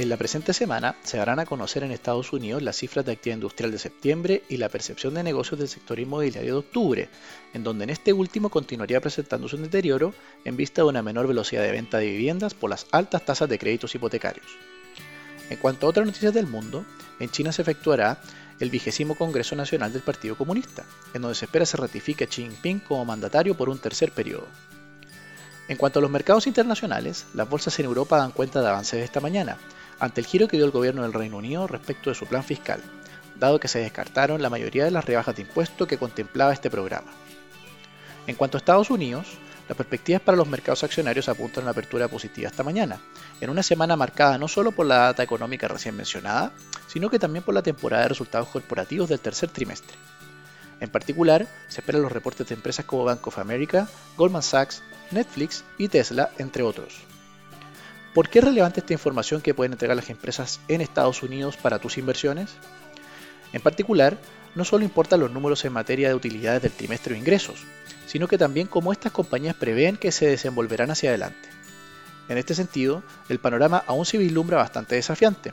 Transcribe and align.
En 0.00 0.08
la 0.08 0.16
presente 0.16 0.54
semana 0.54 0.96
se 1.02 1.18
darán 1.18 1.40
a 1.40 1.44
conocer 1.44 1.84
en 1.84 1.90
Estados 1.90 2.32
Unidos 2.32 2.62
las 2.62 2.76
cifras 2.76 3.04
de 3.04 3.12
actividad 3.12 3.36
industrial 3.36 3.70
de 3.70 3.78
septiembre 3.78 4.44
y 4.48 4.56
la 4.56 4.70
percepción 4.70 5.12
de 5.12 5.22
negocios 5.22 5.58
del 5.58 5.68
sector 5.68 6.00
inmobiliario 6.00 6.54
de 6.54 6.58
octubre, 6.58 7.10
en 7.52 7.62
donde 7.62 7.84
en 7.84 7.90
este 7.90 8.14
último 8.14 8.48
continuaría 8.48 9.02
presentándose 9.02 9.56
un 9.56 9.64
deterioro 9.64 10.14
en 10.46 10.56
vista 10.56 10.80
de 10.80 10.88
una 10.88 11.02
menor 11.02 11.26
velocidad 11.26 11.64
de 11.64 11.72
venta 11.72 11.98
de 11.98 12.06
viviendas 12.06 12.54
por 12.54 12.70
las 12.70 12.86
altas 12.92 13.26
tasas 13.26 13.50
de 13.50 13.58
créditos 13.58 13.94
hipotecarios. 13.94 14.46
En 15.50 15.58
cuanto 15.58 15.84
a 15.84 15.90
otras 15.90 16.06
noticias 16.06 16.32
del 16.32 16.46
mundo, 16.46 16.86
en 17.18 17.28
China 17.28 17.52
se 17.52 17.60
efectuará 17.60 18.22
el 18.58 18.70
vigésimo 18.70 19.16
Congreso 19.16 19.54
Nacional 19.54 19.92
del 19.92 20.00
Partido 20.00 20.34
Comunista, 20.34 20.86
en 21.12 21.20
donde 21.20 21.34
se 21.34 21.44
espera 21.44 21.66
se 21.66 21.76
ratifique 21.76 22.24
a 22.24 22.26
Xi 22.26 22.44
Jinping 22.44 22.80
como 22.80 23.04
mandatario 23.04 23.54
por 23.54 23.68
un 23.68 23.78
tercer 23.78 24.12
periodo. 24.12 24.46
En 25.68 25.76
cuanto 25.76 25.98
a 25.98 26.02
los 26.02 26.10
mercados 26.10 26.46
internacionales, 26.46 27.26
las 27.34 27.50
bolsas 27.50 27.78
en 27.78 27.84
Europa 27.84 28.16
dan 28.16 28.32
cuenta 28.32 28.62
de 28.62 28.68
avances 28.68 29.04
esta 29.04 29.20
mañana, 29.20 29.58
ante 30.00 30.20
el 30.20 30.26
giro 30.26 30.48
que 30.48 30.56
dio 30.56 30.66
el 30.66 30.72
gobierno 30.72 31.02
del 31.02 31.12
Reino 31.12 31.36
Unido 31.36 31.66
respecto 31.66 32.10
de 32.10 32.16
su 32.16 32.26
plan 32.26 32.42
fiscal, 32.42 32.80
dado 33.38 33.60
que 33.60 33.68
se 33.68 33.78
descartaron 33.78 34.42
la 34.42 34.50
mayoría 34.50 34.84
de 34.84 34.90
las 34.90 35.04
rebajas 35.04 35.36
de 35.36 35.42
impuestos 35.42 35.86
que 35.86 35.98
contemplaba 35.98 36.52
este 36.52 36.70
programa. 36.70 37.12
En 38.26 38.34
cuanto 38.34 38.56
a 38.56 38.60
Estados 38.60 38.90
Unidos, 38.90 39.26
las 39.68 39.76
perspectivas 39.76 40.22
para 40.22 40.36
los 40.36 40.48
mercados 40.48 40.82
accionarios 40.82 41.28
apuntan 41.28 41.62
a 41.62 41.64
una 41.66 41.70
apertura 41.70 42.08
positiva 42.08 42.48
esta 42.48 42.64
mañana, 42.64 42.98
en 43.40 43.50
una 43.50 43.62
semana 43.62 43.94
marcada 43.94 44.36
no 44.36 44.48
solo 44.48 44.72
por 44.72 44.86
la 44.86 44.96
data 44.96 45.22
económica 45.22 45.68
recién 45.68 45.96
mencionada, 45.96 46.52
sino 46.88 47.08
que 47.08 47.18
también 47.18 47.44
por 47.44 47.54
la 47.54 47.62
temporada 47.62 48.02
de 48.02 48.08
resultados 48.08 48.48
corporativos 48.48 49.08
del 49.08 49.20
tercer 49.20 49.50
trimestre. 49.50 49.96
En 50.80 50.90
particular, 50.90 51.46
se 51.68 51.82
esperan 51.82 52.02
los 52.02 52.10
reportes 52.10 52.48
de 52.48 52.54
empresas 52.54 52.86
como 52.86 53.04
Bank 53.04 53.26
of 53.26 53.38
America, 53.38 53.86
Goldman 54.16 54.42
Sachs, 54.42 54.82
Netflix 55.10 55.62
y 55.78 55.88
Tesla, 55.88 56.30
entre 56.38 56.62
otros. 56.62 57.09
¿Por 58.14 58.28
qué 58.28 58.40
es 58.40 58.44
relevante 58.44 58.80
esta 58.80 58.92
información 58.92 59.40
que 59.40 59.54
pueden 59.54 59.72
entregar 59.72 59.96
las 59.96 60.10
empresas 60.10 60.60
en 60.66 60.80
Estados 60.80 61.22
Unidos 61.22 61.56
para 61.56 61.78
tus 61.78 61.96
inversiones? 61.96 62.50
En 63.52 63.60
particular, 63.60 64.18
no 64.56 64.64
solo 64.64 64.84
importan 64.84 65.20
los 65.20 65.30
números 65.30 65.64
en 65.64 65.72
materia 65.72 66.08
de 66.08 66.14
utilidades 66.14 66.62
del 66.62 66.72
trimestre 66.72 67.14
o 67.14 67.16
ingresos, 67.16 67.60
sino 68.06 68.26
que 68.26 68.36
también 68.36 68.66
cómo 68.66 68.90
estas 68.90 69.12
compañías 69.12 69.54
prevén 69.54 69.96
que 69.96 70.10
se 70.10 70.26
desenvolverán 70.26 70.90
hacia 70.90 71.10
adelante. 71.10 71.48
En 72.28 72.36
este 72.36 72.54
sentido, 72.54 73.04
el 73.28 73.38
panorama 73.38 73.84
aún 73.86 74.04
se 74.04 74.18
vislumbra 74.18 74.56
bastante 74.56 74.96
desafiante, 74.96 75.52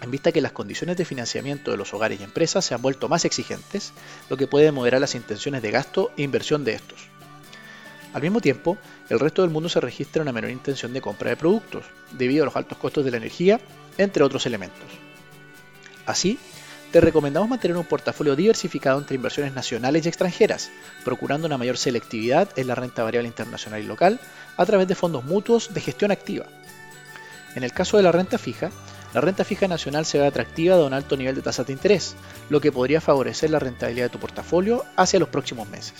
en 0.00 0.10
vista 0.12 0.30
que 0.30 0.40
las 0.40 0.52
condiciones 0.52 0.96
de 0.96 1.04
financiamiento 1.04 1.72
de 1.72 1.76
los 1.76 1.92
hogares 1.92 2.20
y 2.20 2.24
empresas 2.24 2.64
se 2.64 2.74
han 2.74 2.82
vuelto 2.82 3.08
más 3.08 3.24
exigentes, 3.24 3.92
lo 4.28 4.36
que 4.36 4.46
puede 4.46 4.70
moderar 4.70 5.00
las 5.00 5.16
intenciones 5.16 5.60
de 5.60 5.72
gasto 5.72 6.12
e 6.16 6.22
inversión 6.22 6.62
de 6.62 6.74
estos. 6.74 7.08
Al 8.12 8.22
mismo 8.22 8.40
tiempo, 8.40 8.76
el 9.10 9.18
resto 9.18 9.42
del 9.42 9.50
mundo 9.50 9.68
se 9.68 9.80
registra 9.80 10.22
una 10.22 10.32
menor 10.32 10.50
intención 10.50 10.92
de 10.92 11.00
compra 11.00 11.30
de 11.30 11.36
productos, 11.36 11.84
debido 12.12 12.44
a 12.44 12.46
los 12.46 12.56
altos 12.56 12.78
costos 12.78 13.04
de 13.04 13.10
la 13.10 13.16
energía, 13.16 13.60
entre 13.98 14.22
otros 14.22 14.46
elementos. 14.46 14.88
Así, 16.06 16.38
te 16.92 17.00
recomendamos 17.00 17.48
mantener 17.48 17.76
un 17.76 17.84
portafolio 17.84 18.36
diversificado 18.36 18.98
entre 18.98 19.16
inversiones 19.16 19.52
nacionales 19.52 20.06
y 20.06 20.08
extranjeras, 20.08 20.70
procurando 21.04 21.46
una 21.46 21.58
mayor 21.58 21.76
selectividad 21.76 22.48
en 22.56 22.68
la 22.68 22.76
renta 22.76 23.02
variable 23.02 23.28
internacional 23.28 23.82
y 23.82 23.86
local 23.86 24.20
a 24.56 24.64
través 24.64 24.86
de 24.88 24.94
fondos 24.94 25.24
mutuos 25.24 25.74
de 25.74 25.80
gestión 25.80 26.12
activa. 26.12 26.46
En 27.56 27.64
el 27.64 27.72
caso 27.72 27.96
de 27.96 28.04
la 28.04 28.12
renta 28.12 28.38
fija, 28.38 28.70
la 29.12 29.20
renta 29.20 29.44
fija 29.44 29.66
nacional 29.66 30.06
se 30.06 30.18
ve 30.18 30.26
atractiva 30.26 30.76
de 30.76 30.84
un 30.84 30.94
alto 30.94 31.16
nivel 31.16 31.34
de 31.34 31.42
tasas 31.42 31.66
de 31.66 31.72
interés, 31.72 32.14
lo 32.48 32.60
que 32.60 32.70
podría 32.70 33.00
favorecer 33.00 33.50
la 33.50 33.58
rentabilidad 33.58 34.06
de 34.06 34.10
tu 34.10 34.20
portafolio 34.20 34.84
hacia 34.96 35.18
los 35.18 35.28
próximos 35.28 35.68
meses. 35.68 35.94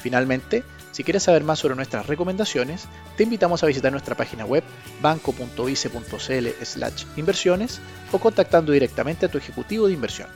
Finalmente, 0.00 0.64
si 0.92 1.04
quieres 1.04 1.22
saber 1.22 1.44
más 1.44 1.58
sobre 1.58 1.76
nuestras 1.76 2.06
recomendaciones, 2.06 2.88
te 3.16 3.24
invitamos 3.24 3.62
a 3.62 3.66
visitar 3.66 3.92
nuestra 3.92 4.16
página 4.16 4.44
web 4.44 4.64
banco.vice.cl/inversiones 5.00 7.80
o 8.12 8.18
contactando 8.18 8.72
directamente 8.72 9.26
a 9.26 9.28
tu 9.28 9.38
ejecutivo 9.38 9.86
de 9.86 9.92
inversión. 9.92 10.28